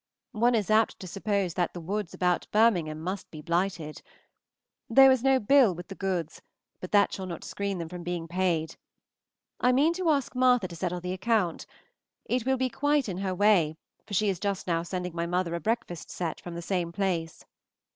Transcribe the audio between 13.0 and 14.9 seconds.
in her way, for she is just now